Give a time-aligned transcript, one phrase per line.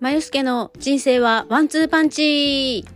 [0.00, 2.86] まゆすけの人生はワンツーパンチ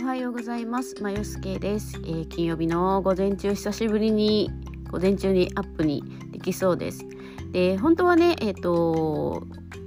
[0.00, 0.94] おはようございます。
[1.02, 4.48] まゆすけです、えー、金曜日の午前中久しぶりに
[4.92, 7.04] 午前中にアップにできそうです。
[7.50, 9.44] で本当はねえっ、ー、と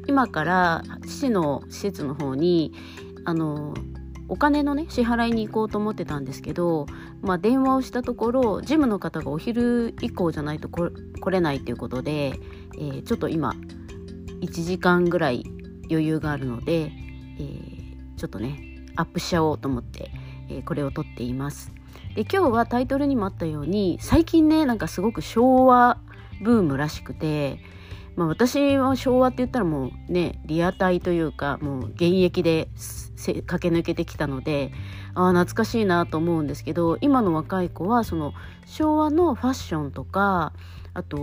[0.09, 2.73] 今から父の施設の方に
[3.25, 3.73] あの
[4.27, 6.85] お金のね支払いに行こうと思ってたんですけど、
[7.21, 10.91] まあ、電話をしたところジムの方がお昼以降じゃないと来
[11.29, 12.39] れないということで、
[12.75, 13.55] えー、ちょっと今
[14.41, 15.43] 1時間ぐらい
[15.89, 18.61] 余裕があるので、えー、ちょっとね
[18.95, 20.11] アップしちゃおうと思って、
[20.49, 21.71] えー、これを撮っています。
[22.15, 25.99] で今日はタイトルにもあったように最近ねなんかすごく昭和
[26.41, 27.59] ブームらしくて
[28.15, 32.67] まあ、私は昭和って言ったらもうねリアタイというかもう現役で
[33.25, 34.71] 駆け抜けてきたので
[35.13, 38.33] ああ懐かしいなと思うんですけど今の若い子はその
[38.65, 40.53] 昭和のファッションとか
[40.93, 41.17] あと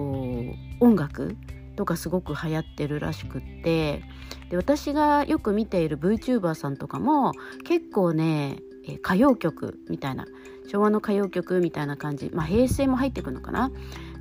[0.80, 1.36] 音楽
[1.76, 4.02] とかすごく流行ってるらしくって
[4.50, 7.32] で私がよく見ている VTuber さんとかも
[7.64, 8.58] 結構ね
[9.00, 10.26] 歌謡曲みたいな
[10.70, 13.70] 昭和の歌謡曲みたいな感じまあ平成も入ってくるのかな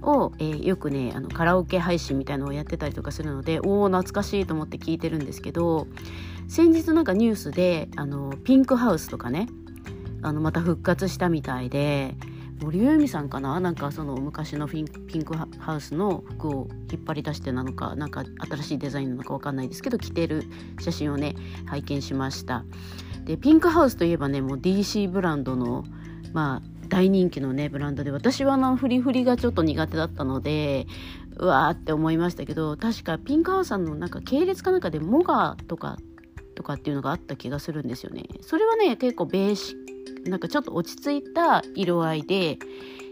[0.05, 5.87] を、えー、よくねあのカラオケ配信みたいのをやってたりとかするのでおお懐かしいと思って聞いてるんですけど
[6.47, 9.47] 先日なんかニュースであのピンクハウスとかね
[10.21, 12.15] あのまた復活したみたいで
[12.61, 13.59] 森由美さんかな？
[13.59, 20.45] なんかその昔のピンクハウスの服を引っ張り出してなのかなんか新しいデザインなのか分かんないですけど着てる
[20.79, 22.63] 写真をね拝見しました。
[23.25, 25.83] でピンクハウスといえばねもう DC ブランドの
[26.31, 30.87] まあ大人気のねブランドで私はのフリフリがちょっと苦手だったので
[31.35, 35.97] うわーって思いましたけど確かピンクハウスさんのなんか系列かなんかでモガとか
[36.55, 38.23] とかっていうのがあった気がするんですよね。
[38.39, 39.75] それはね結構ベーシ
[40.23, 42.59] なんかちょっと落ち着いた色合いで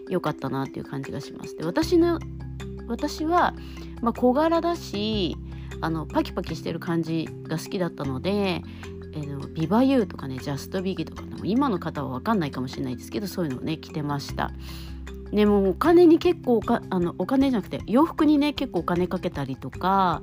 [0.07, 1.57] 良かったなっていう感じがします。
[1.57, 2.19] で私の
[2.87, 3.53] 私は、
[4.01, 5.35] まあ、小柄だし
[5.81, 8.61] あのパキパキしてる感じが好きだったので
[9.15, 14.51] えー、ビバユーとかねジャストビギとか今の方は分かんないかもしれないですけどそういうのをね着てました。
[15.31, 20.21] でもお金に結構おかあのお金じゃなくて洋服にね結構お金かけたりとか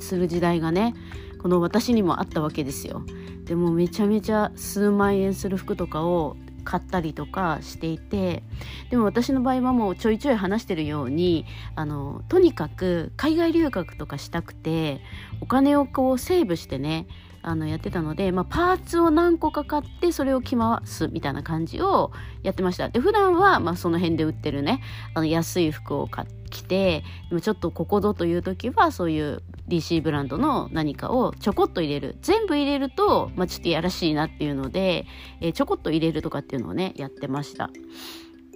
[0.00, 0.94] する時代がね
[1.42, 3.02] この私にもあったわけですよ。
[3.44, 8.44] でもめちゃめちゃ数万円する服とかを買ったりとかしていて
[8.90, 15.00] でも私の場合はもうちょいちょい話してるようにあのとにかく海外留学とかしたくて
[15.40, 17.06] お金をこうセーブしてね
[17.42, 22.12] あのやってたので、まあ、パーツを何個か買ってそれを着回すみたいな感じを
[22.42, 22.88] やってました。
[22.88, 24.82] で普段はまあその辺で売ってるね
[25.14, 32.16] あの安い服を買って着てでもちょっとここぞという時はそういう DC ブランドの何かをちょこっと入れる。
[32.20, 35.06] 全部入れると、まあ、ちょっとやらしいなっていうので、
[35.40, 37.70] えー、ちょこっと入れるとかっていうのをねやってました。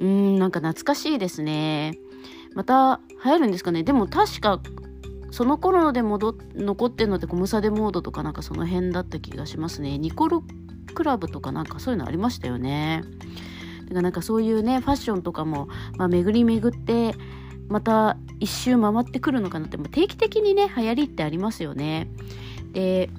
[0.00, 1.96] うんなんか懐かしいですね。
[2.54, 3.84] また流行るんですかね。
[3.84, 4.60] でも確か
[5.34, 9.98] その頃で戻残ってるのってコムサデモードとかなんかその辺だった気がしますね。
[9.98, 10.38] ニコル
[10.94, 13.02] クラブとかなんかそういうのありましたよね。
[13.82, 17.16] だからなんかそういうねファッションとかも、まあ、巡り巡って
[17.66, 22.08] また一周回ってくるのかなって定期的にね流行りってありますよね。
[22.72, 23.10] で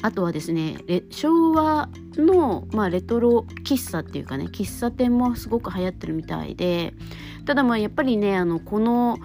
[0.00, 0.78] あとはですね
[1.10, 6.94] 昭和の、まあ、レトロ喫茶っていうかね喫茶店もすごく流行ってるみたいで
[7.44, 9.18] ただまあやっぱりねあのこの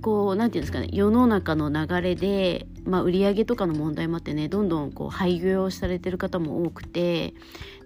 [0.00, 7.34] こう何て言うんですかね世の中の流れで、まあ、売り上げとかの問題もあってねどんどんこう廃業されてる方も多くて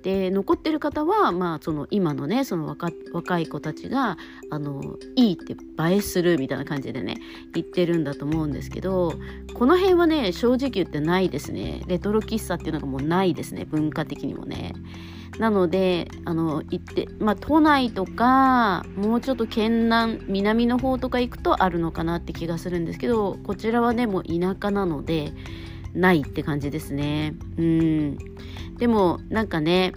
[0.02, 4.19] で残ってる方は、まあ、その今のねその若若い子たちが
[4.50, 7.16] あのいいって映えするみたいな感じでね
[7.54, 9.14] 言ってるんだと思うんですけど
[9.54, 14.74] この辺はね正直言ってないですねレトロ喫茶っていうのがもうないですね文化的にもね。
[15.39, 25.33] なのであの行ってまあ都内とかもうちょっと県南南の方とか行くとあるのかなって気がするんですけどこちらはねもう田舎なので
[25.92, 27.34] ないって感じですね。
[27.57, 28.19] うん。
[28.78, 29.92] でもなんかね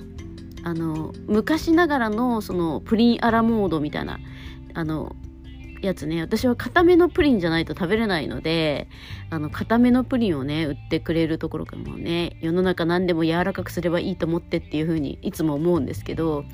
[0.63, 4.19] あの昔ながらのそのプリンアラモードみたいな
[4.73, 5.15] あの
[5.81, 6.21] やつね。
[6.21, 8.87] 私は固めのプリンじゃないと食べれないので
[9.29, 16.45] あの固めのプリンをね売ってくれるところがもね世の中何でも柔らかくすればいいと思ってっていう風にいつも思うんですけど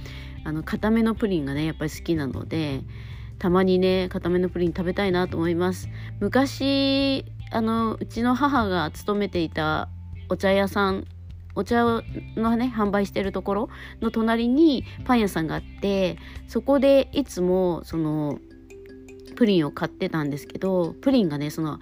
[0.43, 2.81] あの固めのプリンがねやっぱり好きなので
[3.39, 5.89] たまにね固めのプリン食べたいなと思います。
[6.19, 9.89] 昔あのうちの母が勤めていた
[10.29, 11.05] お茶屋さん
[11.55, 11.83] お茶
[12.35, 13.69] のね販売してるところ
[14.01, 16.17] の隣にパン屋さんがあって
[16.47, 18.39] そこでいつもその
[19.33, 21.79] プリンを買ってたんですけどプリンがねその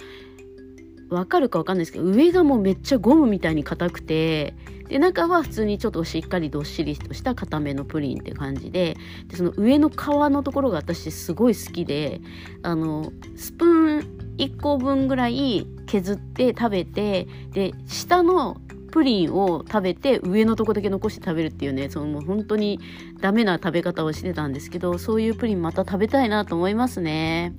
[1.10, 4.54] わかるかわかんないですけど上がもうめっちゃゴムみたいに硬くて
[4.88, 8.96] で中は普通にちょっとしっかりどっしりとした固めのプリンって感じで
[9.28, 12.22] でその上の皮のところが私すごい好きで
[12.64, 18.58] あのスプーン1個分ぐらい削って食べてで下の
[18.92, 22.80] プリンを食べて上のとこだけ残して食べるっていうねそのもう本当に
[23.20, 27.54] ダメな食べ方をしてたんですけどそういうプリンまた食べたいなと思いますね。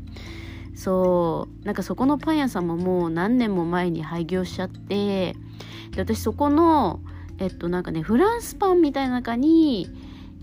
[0.75, 5.35] そうなんかそこのパン屋さんももう何年も前に廃業しちゃって
[5.91, 7.01] で私そこの
[7.39, 9.89] えっとなんかねフランスパンみたいな中に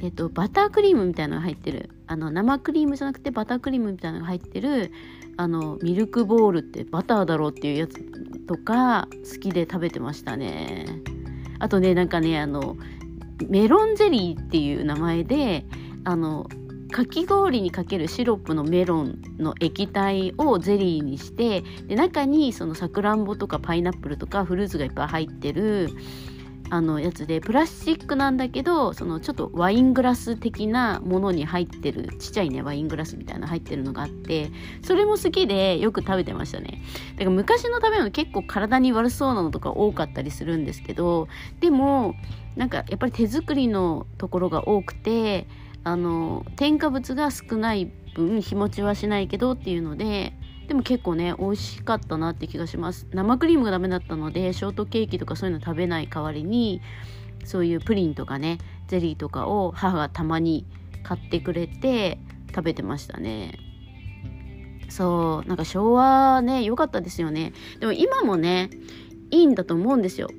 [0.01, 1.89] えっと、バタークリームみたいなのが入ってる。
[2.07, 4.91] あの生クリームじゃなくてバタークリームみたいなのが入ってる
[5.37, 8.01] あのミルクボールってバターだろうっていうやつ
[8.47, 10.87] とか好きで食べてましたね。
[11.59, 12.77] あとねなんかねあの
[13.47, 15.65] メロンゼリーっていう名前で
[16.03, 16.49] あの
[16.91, 25.89] かき氷にかけるシロップのメロンの液体をゼリーにしてで中にそのさくらんぼとかパイナップルとかフルーツがいっぱい入ってる
[26.71, 34.51] あのやつでプラスチックなんだけどそのちょっとワイングラス的なものに入ってるちっちゃいねワイングラスみたいな入ってるのがあって
[34.83, 36.81] それも好きでよく食べてましたね。
[37.13, 41.27] だから昔の食べ物結構体に悪そうなのとか多かったりするんですけど
[41.59, 42.15] でも
[42.55, 45.47] なんかやっぱり手作りのところが多くて
[45.83, 50.33] あの添加物が少ない分日持ちはしないけどっていうので
[50.69, 53.07] でも結構ね美味しかったなって気がします。
[53.11, 56.79] 生クリームがダメだったのでショートケーキとかそういうの食べない代わりに
[57.43, 60.67] そういうプリンとかねゼリーとかを母がたまに
[61.01, 62.19] 買ってくれて
[62.49, 63.57] 食べてましたね。
[64.89, 67.51] そうなんか昭和ね良かったですよね。
[67.79, 68.69] でも今もね
[69.31, 70.29] いいんだと思うんですよ。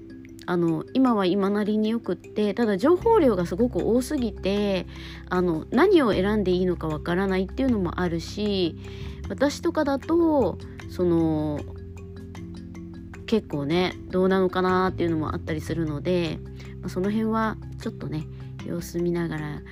[0.50, 4.84] あの今は今なりによくってただ情報量がすごく多すぎて
[5.28, 8.74] あの何を選んでいいのかわからないっていうのもあるし
[9.28, 10.58] 私とかだと
[10.90, 11.60] その
[13.26, 16.40] 結構ねどうなのかなっていうのもあったりするので、
[16.82, 18.26] ま、その辺はちょっとね
[18.66, 19.62] 様子見ながら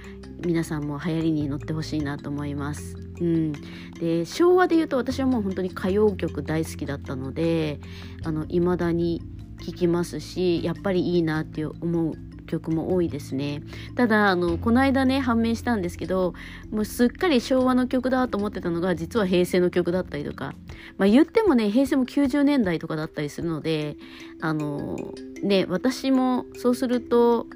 [0.46, 2.96] 皆さんも流行りに乗ってほしいなと思います。
[3.20, 3.52] うん、
[3.98, 7.80] で昭和で言うと私はもう本当に歌謡曲大好きだったので
[8.22, 9.22] あの未だに
[9.64, 12.14] 聴きますしやっぱりいいなって思う
[12.48, 13.62] 曲も多いですね。
[13.94, 16.34] ただあのこの間ね判明したんですけど
[16.70, 20.54] もうすっかり昭和の曲だと思ってたのが実は平成の曲だったりとか、
[20.96, 23.96] まあ、言ってもね平成も90年代とかだったりするので
[24.40, 24.96] あの
[25.42, 27.46] ね私もそうすると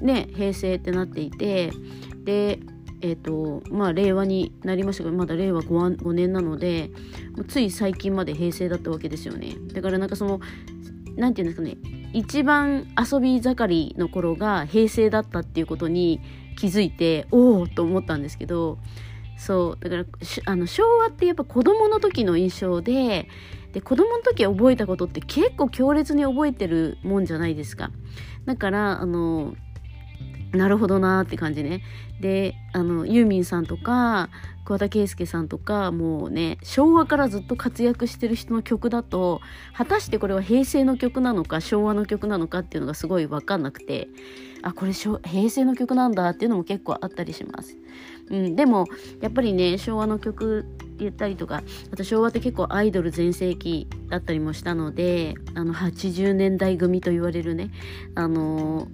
[0.00, 1.70] ね平成ってなっていて。
[2.24, 2.60] で
[3.04, 6.90] えーとまあ、令和になりましたがまだ令和 5, 5年なので
[7.48, 9.56] つい最近まで平成だったわけですよね。
[9.74, 10.40] だからなんかその
[11.14, 11.76] 何て言うんですかね。
[12.14, 16.20] 一番遊び盛りの頃が平成だったっていうことに
[16.56, 18.78] 気づいておおと思ったんですけど
[19.36, 20.04] そうだから
[20.46, 23.28] あの昭和ってやっぱ子供の時の印象で
[23.72, 27.90] で子供の時覚えたことって結構強烈に覚えてるもんじゃないですか
[28.44, 29.54] だからあの
[30.52, 31.82] なるほどなーって感じね
[32.20, 34.30] であのユーミンさんとか
[34.64, 39.40] 桑田佳祐さんとかもうね昭和からずっと活躍してる人の曲だと
[39.76, 44.08] 果たしてこれは平成の曲なのか昭和の曲なのかっていうのがすごい分かんなくて
[44.62, 47.76] あこれ平成の曲なんだっていうのも結構あったりします。
[48.30, 48.86] うん、でも
[49.20, 50.64] やっぱりね昭和の曲
[50.98, 51.62] 言ったりとか
[51.92, 57.70] あと昭和って結構アイドル全盛期だったりもしたのであの80年代組と言われるね
[58.14, 58.88] あの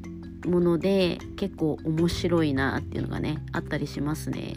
[0.46, 4.54] もので結構面白いなっていうのがねあったりしますね。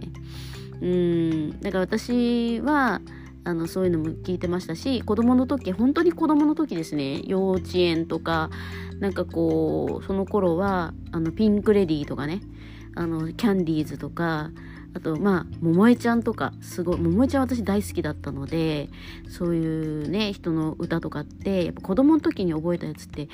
[0.82, 3.02] うんだから私は
[3.46, 8.50] あのそういうのも聞いてましたし子供の時本当に子供の時ですね幼稚園とか
[9.00, 12.42] なんかこうその頃はあのピンク・レディーとかね
[12.96, 14.52] あのキャンディーズとか
[14.96, 18.90] あとまあ桃江ちゃんとかすごい桃江ちゃん私大好きだったので
[19.28, 23.28] そういうね人の歌とかってやっぱ子供の時に覚えたやつって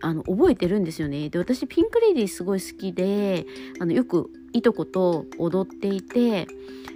[0.00, 1.28] あの覚えてるんですよね。
[1.28, 3.46] で私ピンク・レディーすごい好きで
[3.80, 6.46] あのよくいとこと踊っていて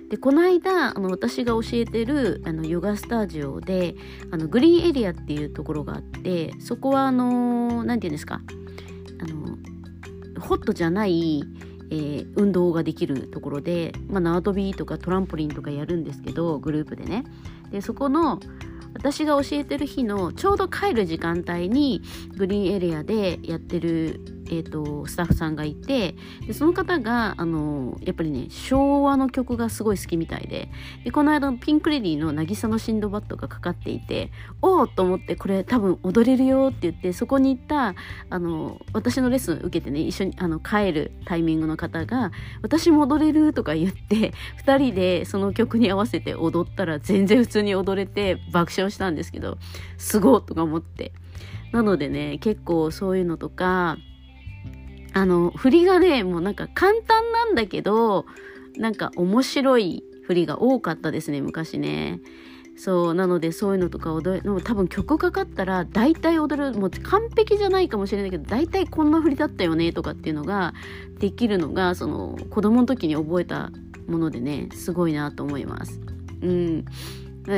[0.08, 3.94] でこの間あの私が教えてるあのヨガスタジオで
[4.30, 8.40] あのグリーンエリアっていうところがあってそこはあの何て言うんですか
[9.20, 9.58] あの
[10.40, 11.44] ホットじゃない
[11.92, 17.24] えー、運動ができるところで、まあ、縄跳びとかトランポリンとかやるんですけどグループでね。
[17.70, 18.40] でそこの
[18.94, 22.02] 私が教えてる日のちょうど帰る時間帯に
[22.36, 26.14] グリーンエリアでやってる、えーと、スタッフさんがいて
[26.46, 30.68] でその方があのやっぱりね昭和の曲がすごい好きみたいで
[31.04, 34.30] でこの間のピンク・レディーの「渚のシンドバッド」がかかっていて
[34.60, 37.94] おおと思ってこれ多分踊れるよって言ってそこに行った
[38.28, 42.30] あの私のレッスン受けてね一緒にあの帰るタイミングの方が
[42.60, 44.34] 「私も踊れる」とか言って
[44.66, 49.56] 2人でその曲に合わせて踊ったら全然普通に踊れて爆笑したんですけど
[49.96, 51.12] すごいとか思って。
[51.72, 53.96] なのでね結構そういうのとか
[55.14, 58.26] あの振りがねもうなんか簡単なんだけど
[58.76, 62.20] なんか面白い振りが多かったですね昔ね
[62.76, 70.72] そうなのでそういうのとか踊る多分曲かかったら大体踊るもう完璧じゃないかもしれないけど大体こんな振りだったよねとかっていうのが
[71.18, 73.70] できるのがその子供の時に覚えた
[74.08, 76.00] ものでねすごいなと思います。
[76.42, 76.84] うん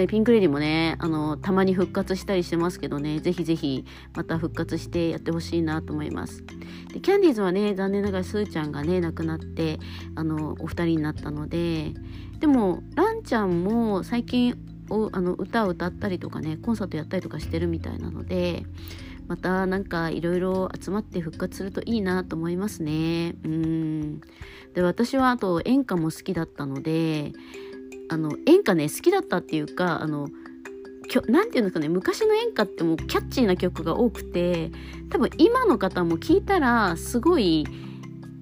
[0.09, 6.45] ピンクレディもね、あの、たまに復活したりしてますけどね、ぜひぜひまた復活してやってほしいなと思います。
[6.93, 9.79] で、キャンディーズはね、残念ながらスーちゃんがね、亡くなって、
[10.15, 11.93] あの、お二人になったので、
[12.41, 14.57] でも、ランちゃんも最近
[14.91, 18.65] おあの歌を歌ったりとかね、コンサートやったりとかしてるみたいなので、
[19.27, 23.35] またなんかいろいろ集まって復活するといいなと思いますね。
[23.45, 24.21] うん。
[24.75, 27.33] で、私はあと演歌も好きだったので、
[28.09, 30.29] あの演歌ね好きだったっていうかあの
[31.29, 34.71] 何て言うんですかね昔の演歌ってもうキャッチーな曲が多くて
[35.11, 37.67] 多分今の方も聞いたらすごい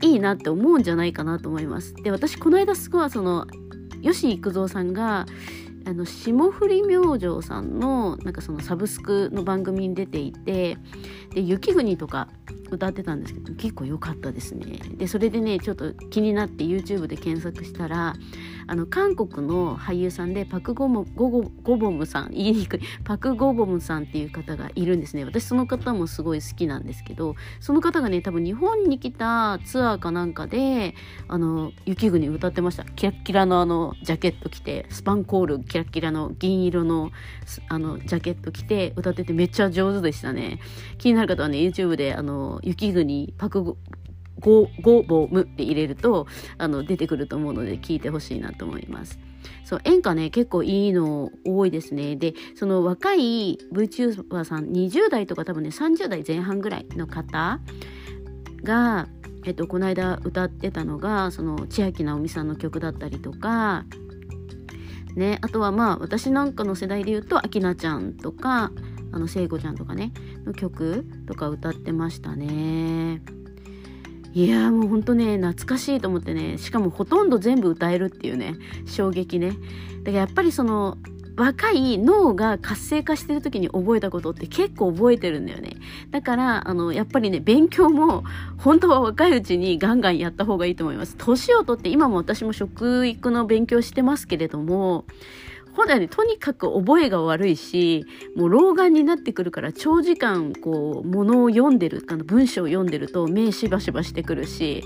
[0.02, 1.94] いいなって思うんじゃないかなと思います。
[1.94, 3.46] で私この間すごいその
[4.02, 5.26] 吉幾三さんが
[5.84, 10.76] あの霜降り明星さんのなんかそのサブスクの番組に出ていて
[11.34, 12.28] で雪国とか
[12.70, 14.78] 歌ってたんですけど結構良かったですね。
[14.96, 18.14] でそれでねちょっと気になって YouTube で検索したら
[18.66, 25.24] あの韓国の俳優さんでパクゴモゴゴゴボムさん言いにくい パクゴボムさんっていう方がいるんですね。
[25.24, 30.94] 私その方もすごい好きなんですけどその方がね多分日本に来たツアーかなんかで
[31.28, 32.84] あの雪国歌ってました。
[32.84, 37.10] キラッキラのあのジャケット着てスパンコールキラッキラの銀色の
[37.68, 40.58] あのジャケット着て歌っててめっちゃ上手でしたね。
[40.98, 43.76] 気になる方はね YouTube であの雪国パクゴ
[44.40, 46.26] ゴゴボムって入れると
[46.58, 49.18] あの出てくると思うので聞いてほしいなと思います。
[49.64, 57.60] そう演歌ね結構いいの多いですねでその若い VTuber さん20代とか多分ね30代前半ぐらいの方
[58.62, 59.08] が、
[59.44, 63.84] えっと、この間歌ってたのがその千秋直美さんの曲だったりとか
[65.16, 68.70] ねあとはまあ私なんかの世代で言うと明菜ちゃんとか
[69.12, 70.12] あの聖子ちゃんとかね
[70.44, 73.22] の曲とか歌ってましたね。
[74.34, 78.54] いやもうほんとね懐かしいと思ってねしかもほとんど全部歌えるっていうね
[78.86, 79.58] 衝撃ねだか
[80.06, 80.96] らやっぱりその
[81.36, 85.76] 若い脳が活性化してる時に覚えたことって結構覚えてるんだよね。
[86.10, 88.22] だから、あの、やっぱりね、勉強も
[88.58, 91.16] 本当は若いうちにガンガンやった方がいいと思います。
[91.16, 95.06] 年をとって今も私も食育の勉強してますけれども、
[95.74, 98.04] ほんとね、とにかく覚えが悪いし、
[98.36, 104.84] もう老眼になってくるから長時間こう、ものを読んでる、あの文章を読んでると目しばしばしてくるし、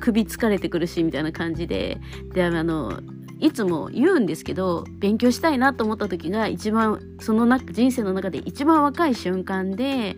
[0.00, 1.98] 首疲れてくるし、みたいな感じで、
[2.32, 3.00] で、あの、
[3.40, 10.16] いつも言うんですけど、勉強したいなと思った時が一番、その中、人生の中で一番若い瞬間で、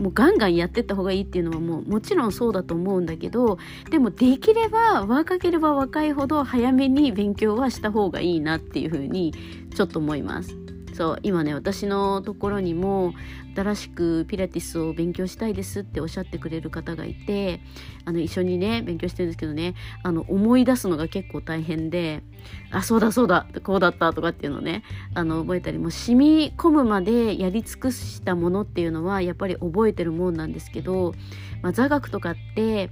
[0.00, 3.58] もうガンガンやってった方がいいっていうのはもうもちろんそうだと思うんだけど
[3.90, 9.34] でもできれば若ければ若いほど早めに勉強はした方がいいなっていうふうに
[9.74, 10.65] ちょっと思います。
[10.96, 13.12] そう今ね私のところにも
[13.54, 17.60] 新しくピラティスを勉強したいですっておっしゃってくれる方がいて
[18.06, 22.22] あの一緒にね勉強してるんですけどねあの思い出すのが結構大変で
[22.70, 31.12] あそうだそうだこうだったとかっていうのをねあの覚えたりもう染み込むまでやり尽くしたものっていうのはやっぱり覚えてるもんなんですけど、
[31.60, 32.88] まあ、座学とかって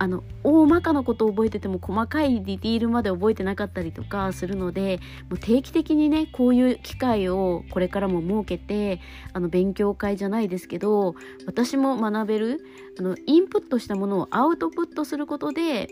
[0.00, 9.02] あの大まかなことを覚えてても細かいディティールまで覚えてなかったりとかするのでもう定期的にねこういう機会をこれからも設けて
[9.34, 12.60] あの勉強会じゃないですけど私も学べる
[12.98, 15.90] あのインプットしたものをアウトプットすることで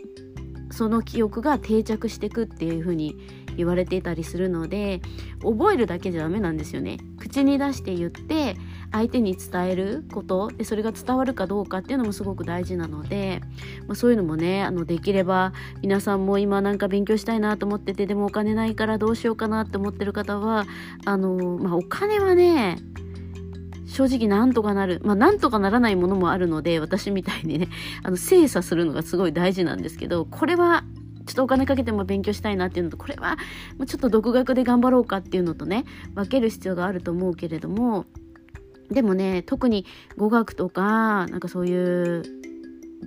[0.71, 3.15] その記憶が定着していくっていう風に
[3.57, 5.01] 言われていたりするので
[5.43, 6.97] 覚えるだけじゃダメなんですよね。
[7.19, 8.55] 口に出して言って
[8.91, 13.41] 相手に伝えることでそれが伝わるかどうかっていうのもすごく大事なので、
[13.87, 20.65] まあ、そういうのもねあのできれば皆さんも今なんか勉強したいなと思っててでもお金ないからどうしようかなって思ってる方は
[21.05, 22.77] あの、まあ、お金はね
[23.89, 25.01] 正直なんとかなる。
[25.03, 27.69] まあなんとかならないものもあるので、私みたいにね、
[28.03, 30.83] あの精査するのがすごい大事なんですけど、これは
[31.25, 33.37] ちょっとお金かけても勉強したいなっていうのと、これは
[33.87, 38.05] ちょっと独学で頑張ろうかっていうのとね、分ける必要があると思うけれども、
[38.91, 39.85] でもね、特に
[40.17, 42.23] 語学とか、なんかそういう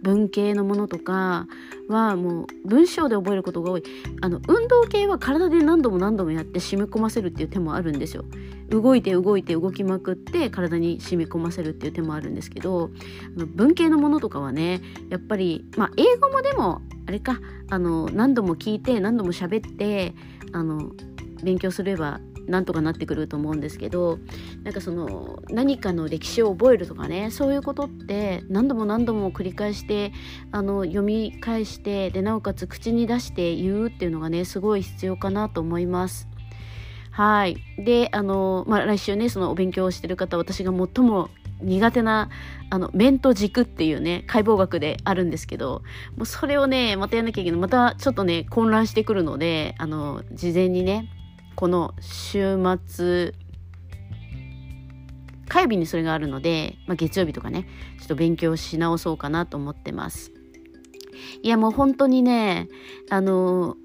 [0.02, 1.46] 文系のものとか
[1.88, 3.82] はもう文章で覚えることが多い。
[4.20, 8.24] あの運動系は体で何度も何度もやって染み込ませるっていう手もあるんですよ。
[8.70, 12.90] 動いて動いて動きまくって体に染み込ませるっていう手もあるんですけど
[13.54, 20.14] 文系のものとかはねやっぱりまあ英語もでもあれかあの何度も聞いて何度も喋って
[20.52, 20.92] あの
[21.42, 24.18] 勉強すればなんとかなってくると思うんですけど
[24.62, 30.12] なんかその何かの歴史を覚えるとかねそういうことって何度も何度も繰り返して
[30.50, 36.28] あの読み返してでなおかつ口に出して言うっていうのがねすごい必要かなと思います。
[37.12, 37.58] はい。
[37.76, 41.28] で、あの、まあ、来週ね、そのお勉強をしてる方、私が最も
[41.60, 42.30] 苦手な、
[42.70, 45.82] あの、面と軸っていうね、解剖学であるんですけど、
[46.16, 47.60] もうそれをね、またやんなきゃいけない。
[47.60, 51.10] またちょっとね、混乱してくるので、あの、事前にね、
[51.54, 53.34] この週末
[55.48, 57.68] 火曜日にそれがあるので、まあ、月曜日とかね
[57.98, 60.32] ちょっと勉強し直そうかなと思ってます。
[61.42, 62.68] いやもう本当にね
[63.10, 63.76] あの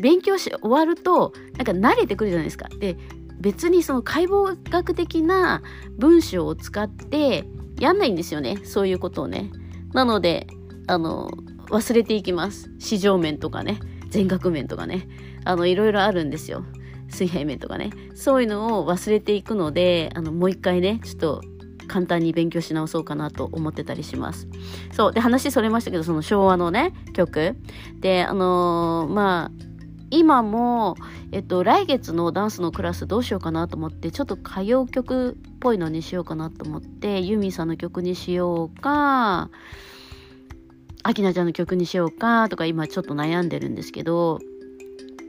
[0.00, 2.68] 勉強し終わるとなんか慣れてくるじゃないですか。
[2.78, 2.96] で
[3.40, 5.62] 別にその解剖学的な
[5.96, 7.44] 文章を使って
[7.78, 9.50] やんないんですよねそういうことをね。
[9.94, 10.46] なので
[10.86, 11.30] あの
[11.70, 12.70] 忘れていきます。
[12.78, 15.08] 市場面とかね全額面とかね。
[15.44, 16.64] あのいろいろあるんですよ
[17.08, 21.42] 水平面とかねそういうのを忘れていくのであのもう一回ねちょっと
[21.88, 24.46] 簡単に勉強し直そうかなと思ってたりします。
[24.92, 25.12] そう。
[25.12, 27.56] で、話それましたけど、その昭和のね、曲。
[27.98, 29.64] で、あのー、まあ、
[30.10, 30.96] 今も、
[31.32, 39.50] えっと、来月のダンスのクラスどうしようかなと思って、ちょっと歌謡曲っぽいのにしようかなと思って、ユミさんの曲にしようか、
[41.02, 44.38] アキナちゃんの曲にしようかとか今ちょっと悩んでるんですけど、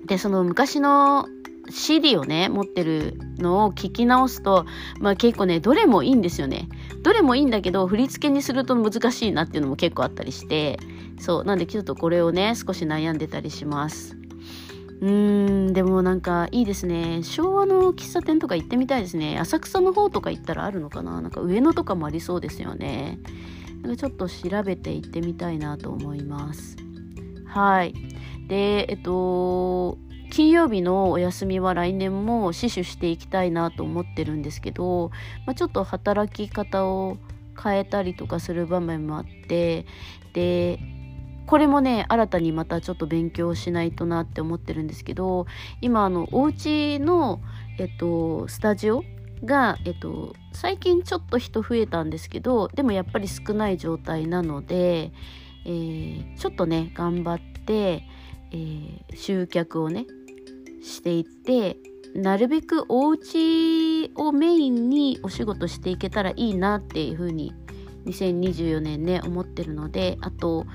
[0.05, 1.27] で、その昔の
[1.69, 4.65] CD をね、持ってるのを聞き直すと、
[4.99, 6.67] まあ結構ね、どれもいいんですよね。
[7.03, 10.79] どれもいいんだけど、振り付けにすると難しいなっていうのも結構あったりして、
[11.19, 14.17] そう、なんでちょっとこれをね、少し悩んでたりします。
[15.01, 17.21] うーん、でもなんかいいですね。
[17.23, 19.37] 昭和の喫茶店とか行ってみたいですね。
[19.39, 23.19] 浅草の方とか行ったらあるのかななんか上野とかもありそうですよね。
[23.81, 26.75] なんかちょっと調べて行ってみたいなと思います。
[27.49, 27.93] はい。
[28.47, 29.97] で、えっと、
[30.31, 35.11] 金曜日のお休みは来年も死守していきたいなと思ってるんですけど、
[35.45, 37.17] まあ、ちょっと働き方を
[37.61, 39.85] 変えたりとかする場面もあって
[40.33, 40.79] で
[41.45, 45.47] これもね新たにまたちょっと勉強しないとなって思ってるんですけど
[45.81, 47.41] 今あのお家の
[47.79, 49.03] えっとスタジオ
[49.43, 55.11] が、えっと、最近ちょっと人増えたんですけどでもやっぱり少ない状態なので、
[55.65, 58.03] えー、ちょっとね頑張って、
[58.51, 60.05] えー、集客をね
[60.81, 61.77] していって
[62.15, 67.53] なるべくお家をメインにお仕事していけたらいいなっていうふうに
[68.05, 70.65] 2024年ね思ってるのであと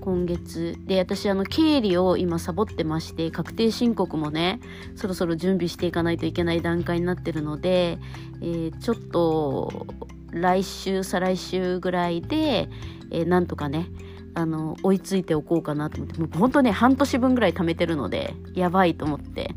[0.00, 4.60] 今月で私あの経理を今サボってまして確定申告もね
[4.94, 7.98] そろそろ準備していかないといけない段階になってるので、
[8.40, 9.86] えー、ちょっと
[10.30, 12.68] 来週再来週ぐらいで、
[13.10, 13.88] えー、なんとかね
[14.36, 19.50] あの追いついておこうかなと思ってもうほんとね半年分ぐらい貯めてるのでやばいと思って。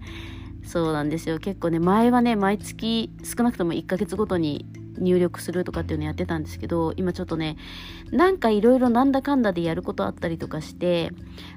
[0.62, 1.39] そうなんですよ。
[1.39, 4.68] 結構ね前はね毎月少なくとも1ヶ月ごとに
[5.00, 7.58] 入力するとかっていうのやってたんですけど今ちょっとね
[8.12, 11.12] なんかいろいろなんだかんだでやることあったりとかして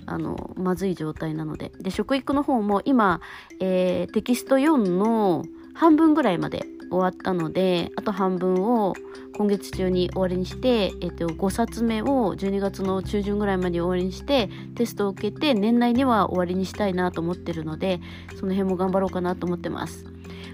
[0.07, 1.73] あのまずい状態なので。
[1.81, 3.21] で食育の方も今、
[3.61, 8.95] えー、テキスト4の半分ぐらいまで終わったのであと半分を
[9.37, 18.01] 今月中に終わりにして、えっと、5冊目を12月の中旬ぐらいまで終わりにしてテストを受けて年内には終わりにしたいなと思ってるので
[18.39, 20.05] その辺も頑張ろうかなと思ってます。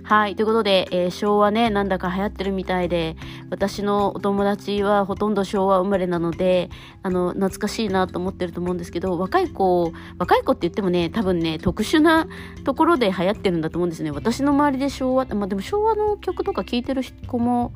[0.08, 0.36] はい。
[0.36, 3.14] ということで、えー、昭和ね、なんだか流行ってるみたいで、
[3.50, 6.70] 私のお友達はほとんど昭和生まれなので、
[7.02, 12.26] あの、懐かしいなと思ってると思うんですけど、若い子、若い子って言ってもね、多分ね、特殊な
[12.64, 14.10] ところで流行ってるんだと思うんですね。
[14.10, 17.74] 私の周りで昭和、まあでも昭和の曲とか聴いてる子も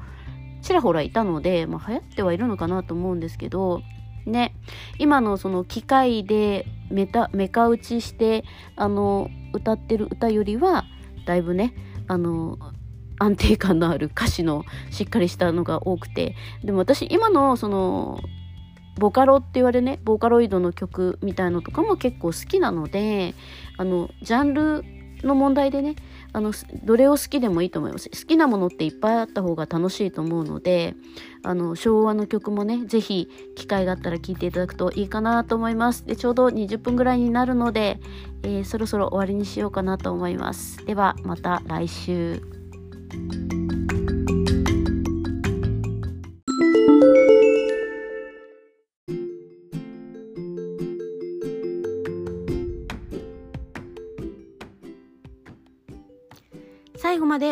[0.63, 3.83] ちらほらいたので、まあ流行ってはいるのかなと思うんですけど、
[4.27, 4.55] ね、
[4.99, 8.45] 今のその機械でメタメカ打ちして
[8.77, 10.85] あの歌ってる歌よりは
[11.27, 11.75] だいぶね
[12.07, 12.59] あの
[13.19, 18.21] 安定感のある歌詞のしっかりしたのが多くてでも私今のその
[18.99, 23.35] ボカロって言われねボーカロイドの曲みたいのとかも結構好きなので
[23.79, 24.85] あのジャンル
[25.27, 25.97] の問題でね
[26.33, 26.53] あの
[26.85, 28.09] どれを好きでもいいと思います。
[28.11, 30.95] 好きなものっていっぱいあった方が楽しいと思うので
[31.43, 36.07] あの昭和の曲もね是非機会があったら聴いていただくといいかなと思います。
[36.07, 38.01] でちょうど20分ぐらいになるので、
[38.43, 40.85] えー、そろそろ終わりにしようかなと思います。
[40.87, 42.43] ではまた来週。